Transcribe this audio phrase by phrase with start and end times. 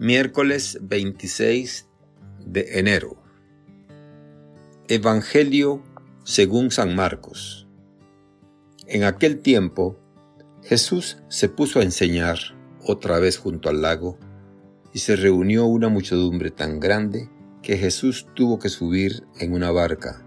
[0.00, 1.86] Miércoles 26
[2.44, 3.16] de enero.
[4.88, 5.84] Evangelio
[6.24, 7.68] según San Marcos.
[8.88, 9.96] En aquel tiempo,
[10.64, 12.38] Jesús se puso a enseñar
[12.84, 14.18] otra vez junto al lago
[14.92, 17.30] y se reunió una muchedumbre tan grande
[17.62, 20.26] que Jesús tuvo que subir en una barca.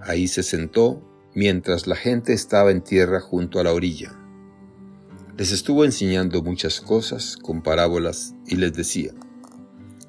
[0.00, 4.18] Ahí se sentó mientras la gente estaba en tierra junto a la orilla.
[5.38, 9.12] Les estuvo enseñando muchas cosas con parábolas y les decía,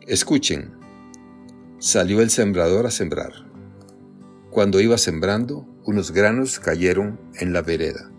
[0.05, 0.73] escuchen,
[1.79, 3.31] salió el sembrador a sembrar.
[4.51, 8.11] Cuando iba sembrando, unos granos cayeron en la vereda.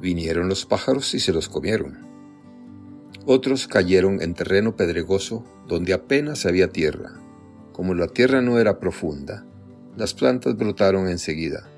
[0.00, 2.04] Vinieron los pájaros y se los comieron.
[3.24, 7.12] Otros cayeron en terreno pedregoso donde apenas había tierra.
[7.72, 9.46] Como la tierra no era profunda,
[9.96, 11.70] las plantas brotaron enseguida,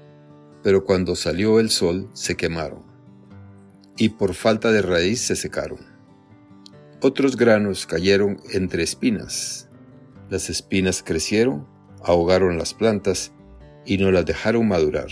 [0.62, 2.89] pero cuando salió el sol se quemaron
[3.96, 5.78] y por falta de raíz se secaron.
[7.02, 9.68] Otros granos cayeron entre espinas.
[10.28, 11.66] Las espinas crecieron,
[12.02, 13.32] ahogaron las plantas
[13.86, 15.08] y no las dejaron madurar.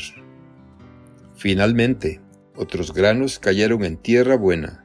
[1.34, 2.20] Finalmente,
[2.56, 4.84] otros granos cayeron en tierra buena.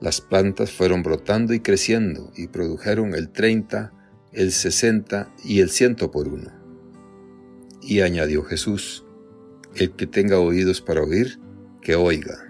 [0.00, 3.92] Las plantas fueron brotando y creciendo y produjeron el 30,
[4.32, 6.52] el 60 y el ciento por uno.
[7.80, 9.06] Y añadió Jesús,
[9.74, 11.40] el que tenga oídos para oír,
[11.80, 12.45] que oiga.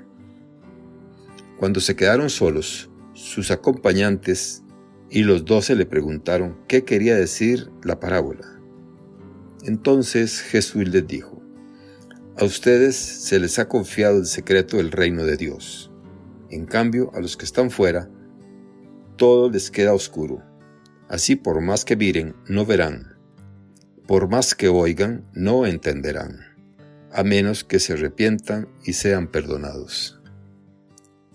[1.59, 4.63] Cuando se quedaron solos, sus acompañantes
[5.09, 8.61] y los doce le preguntaron qué quería decir la parábola.
[9.65, 11.43] Entonces Jesús les dijo,
[12.37, 15.91] A ustedes se les ha confiado el secreto del reino de Dios.
[16.51, 18.11] En cambio, a los que están fuera,
[19.17, 20.43] todo les queda oscuro.
[21.09, 23.17] Así por más que miren, no verán.
[24.07, 26.41] Por más que oigan, no entenderán,
[27.13, 30.17] a menos que se arrepientan y sean perdonados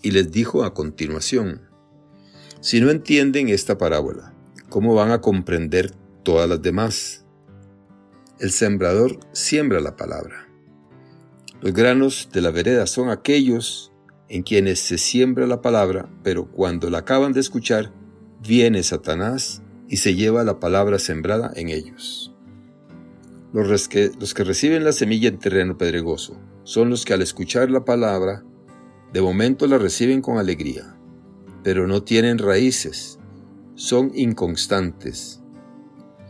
[0.02, 1.62] y les dijo a continuación,
[2.60, 4.34] si no entienden esta parábola,
[4.68, 7.24] ¿cómo van a comprender todas las demás?
[8.38, 10.48] El sembrador siembra la palabra.
[11.60, 13.92] Los granos de la vereda son aquellos
[14.28, 17.92] en quienes se siembra la palabra, pero cuando la acaban de escuchar,
[18.40, 22.34] viene Satanás y se lleva la palabra sembrada en ellos.
[23.52, 27.70] Los que, los que reciben la semilla en terreno pedregoso son los que al escuchar
[27.70, 28.42] la palabra
[29.12, 30.96] de momento la reciben con alegría,
[31.62, 33.18] pero no tienen raíces,
[33.74, 35.42] son inconstantes.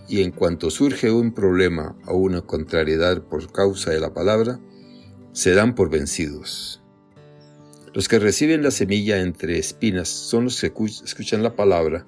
[0.08, 4.60] Y en cuanto surge un problema o una contrariedad por causa de la palabra,
[5.32, 6.82] se dan por vencidos.
[7.94, 10.72] Los que reciben la semilla entre espinas son los que
[11.04, 12.06] escuchan la palabra,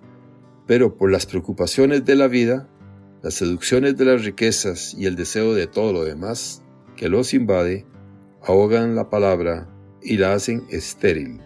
[0.67, 2.69] pero por las preocupaciones de la vida,
[3.23, 6.63] las seducciones de las riquezas y el deseo de todo lo demás
[6.97, 7.87] que los invade,
[8.43, 9.74] ahogan la palabra
[10.05, 11.41] y la hacen estéril.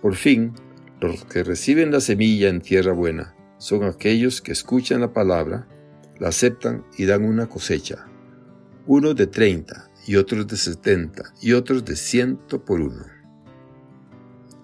[0.00, 0.54] Por fin,
[1.00, 5.68] los que reciben la semilla en tierra buena son aquellos que escuchan la palabra,
[6.18, 8.06] la aceptan y dan una cosecha,
[8.86, 13.04] unos de treinta y otros de setenta y otros de ciento por uno.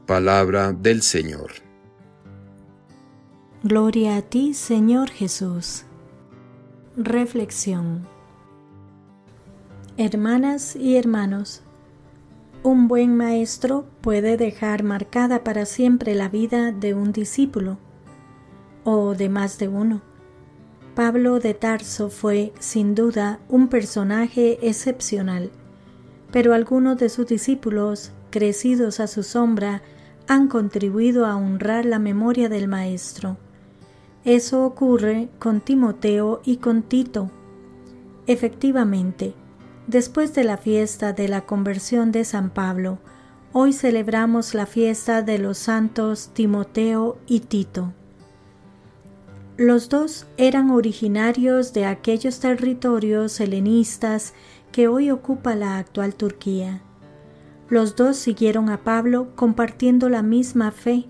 [0.07, 1.51] Palabra del Señor.
[3.63, 5.85] Gloria a ti, Señor Jesús.
[6.97, 8.09] Reflexión.
[9.97, 11.63] Hermanas y hermanos,
[12.63, 17.79] un buen maestro puede dejar marcada para siempre la vida de un discípulo
[18.85, 20.03] o de más de uno.
[20.95, 25.51] Pablo de Tarso fue, sin duda, un personaje excepcional,
[26.33, 29.83] pero algunos de sus discípulos, crecidos a su sombra,
[30.27, 33.37] han contribuido a honrar la memoria del Maestro.
[34.25, 37.31] Eso ocurre con Timoteo y con Tito.
[38.27, 39.35] Efectivamente,
[39.89, 42.99] Después de la fiesta de la conversión de San Pablo,
[43.55, 47.95] hoy celebramos la fiesta de los santos Timoteo y Tito.
[49.57, 54.35] Los dos eran originarios de aquellos territorios helenistas
[54.73, 56.83] que hoy ocupa la actual Turquía.
[57.71, 61.07] Los dos siguieron a Pablo compartiendo la misma fe,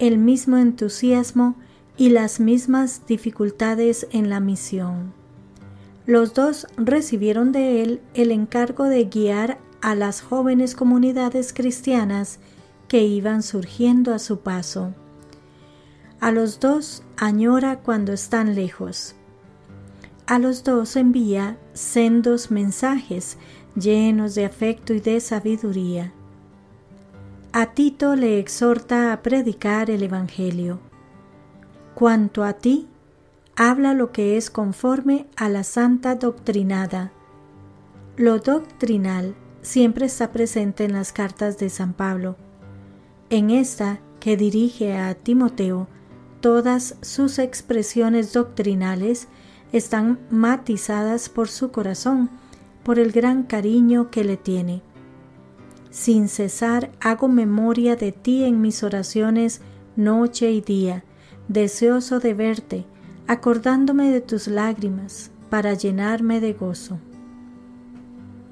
[0.00, 1.54] el mismo entusiasmo
[1.96, 5.17] y las mismas dificultades en la misión.
[6.08, 12.38] Los dos recibieron de él el encargo de guiar a las jóvenes comunidades cristianas
[12.88, 14.94] que iban surgiendo a su paso.
[16.18, 19.16] A los dos añora cuando están lejos.
[20.26, 23.36] A los dos envía sendos mensajes
[23.76, 26.14] llenos de afecto y de sabiduría.
[27.52, 30.80] A Tito le exhorta a predicar el Evangelio.
[31.94, 32.88] Cuanto a ti,
[33.60, 37.10] habla lo que es conforme a la santa doctrinada.
[38.16, 42.36] Lo doctrinal siempre está presente en las cartas de San Pablo.
[43.30, 45.88] En esta que dirige a Timoteo,
[46.40, 49.26] todas sus expresiones doctrinales
[49.72, 52.30] están matizadas por su corazón,
[52.84, 54.82] por el gran cariño que le tiene.
[55.90, 59.62] Sin cesar hago memoria de ti en mis oraciones
[59.96, 61.02] noche y día,
[61.48, 62.86] deseoso de verte,
[63.28, 66.98] acordándome de tus lágrimas, para llenarme de gozo.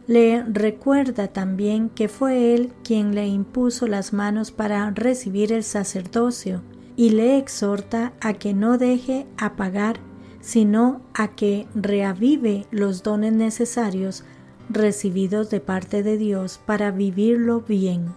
[0.06, 6.62] Le recuerda también que fue él quien le impuso las manos para recibir el sacerdocio
[6.94, 9.96] y le exhorta a que no deje apagar,
[10.40, 14.24] sino a que reavive los dones necesarios
[14.68, 18.14] recibidos de parte de Dios para vivirlo bien.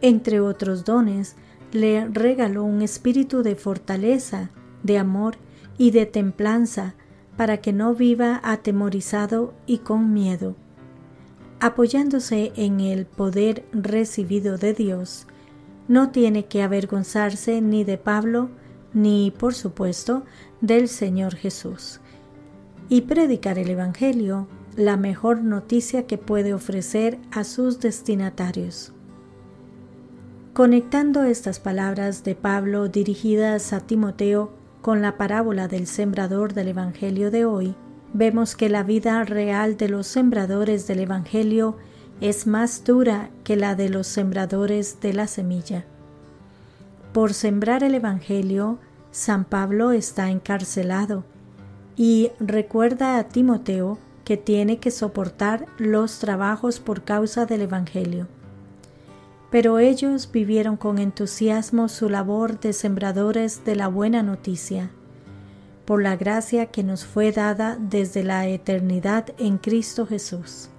[0.00, 1.36] Entre otros dones,
[1.70, 4.50] le regaló un espíritu de fortaleza,
[4.82, 5.36] de amor
[5.78, 6.94] y de templanza,
[7.36, 10.54] para que no viva atemorizado y con miedo
[11.62, 15.28] apoyándose en el poder recibido de Dios,
[15.86, 18.48] no tiene que avergonzarse ni de Pablo,
[18.92, 20.24] ni, por supuesto,
[20.60, 22.00] del Señor Jesús.
[22.88, 28.92] Y predicar el Evangelio, la mejor noticia que puede ofrecer a sus destinatarios.
[30.54, 34.50] Conectando estas palabras de Pablo dirigidas a Timoteo
[34.82, 37.76] con la parábola del sembrador del Evangelio de hoy,
[38.12, 41.78] vemos que la vida real de los sembradores del Evangelio
[42.20, 45.84] es más dura que la de los sembradores de la semilla.
[47.12, 48.78] Por sembrar el Evangelio,
[49.12, 51.24] San Pablo está encarcelado
[51.96, 58.26] y recuerda a Timoteo que tiene que soportar los trabajos por causa del Evangelio.
[59.52, 64.90] Pero ellos vivieron con entusiasmo su labor de sembradores de la buena noticia
[65.84, 70.70] por la gracia que nos fue dada desde la eternidad en Cristo Jesús.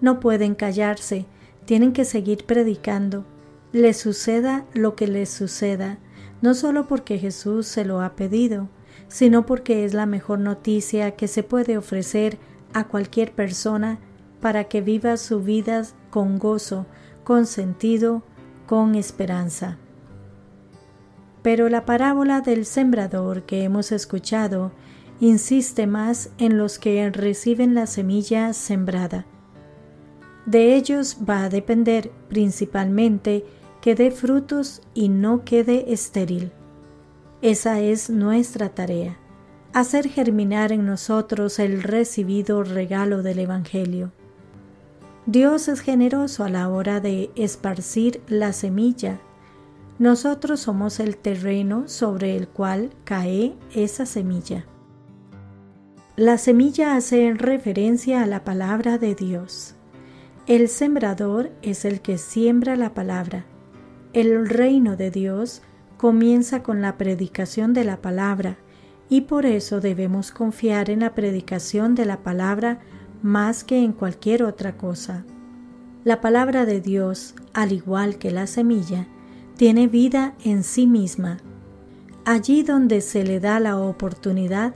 [0.00, 1.26] No pueden callarse,
[1.64, 3.24] tienen que seguir predicando,
[3.72, 5.98] les suceda lo que les suceda,
[6.42, 8.68] no solo porque Jesús se lo ha pedido,
[9.08, 12.38] sino porque es la mejor noticia que se puede ofrecer
[12.72, 13.98] a cualquier persona
[14.40, 16.86] para que viva su vida con gozo,
[17.24, 18.22] con sentido,
[18.66, 19.78] con esperanza.
[21.42, 24.72] Pero la parábola del sembrador que hemos escuchado
[25.20, 29.26] insiste más en los que reciben la semilla sembrada.
[30.46, 33.44] De ellos va a depender principalmente
[33.80, 36.52] que dé frutos y no quede estéril.
[37.42, 39.18] Esa es nuestra tarea,
[39.72, 44.12] hacer germinar en nosotros el recibido regalo del Evangelio.
[45.26, 49.20] Dios es generoso a la hora de esparcir la semilla
[50.00, 54.64] nosotros somos el terreno sobre el cual cae esa semilla.
[56.16, 59.74] La semilla hace referencia a la palabra de Dios.
[60.46, 63.44] El sembrador es el que siembra la palabra.
[64.14, 65.60] El reino de Dios
[65.98, 68.56] comienza con la predicación de la palabra
[69.10, 72.80] y por eso debemos confiar en la predicación de la palabra
[73.22, 75.24] más que en cualquier otra cosa.
[76.04, 79.06] La palabra de Dios, al igual que la semilla,
[79.56, 81.38] tiene vida en sí misma.
[82.24, 84.74] Allí donde se le da la oportunidad,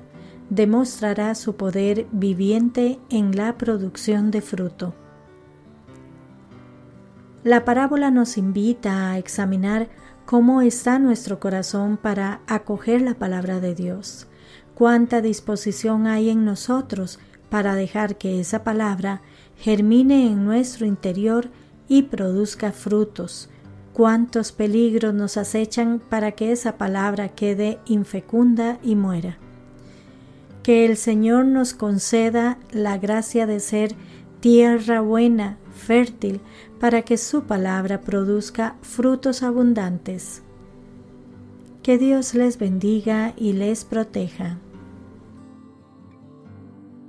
[0.51, 4.95] demostrará su poder viviente en la producción de fruto.
[7.43, 9.89] La parábola nos invita a examinar
[10.25, 14.27] cómo está nuestro corazón para acoger la palabra de Dios,
[14.75, 17.19] cuánta disposición hay en nosotros
[17.51, 19.23] para dejar que esa palabra
[19.57, 21.51] germine en nuestro interior
[21.89, 23.49] y produzca frutos,
[23.93, 29.39] cuántos peligros nos acechan para que esa palabra quede infecunda y muera.
[30.63, 33.95] Que el Señor nos conceda la gracia de ser
[34.41, 36.41] tierra buena, fértil,
[36.81, 40.43] para que su palabra produzca frutos abundantes.
[41.83, 44.59] Que Dios les bendiga y les proteja.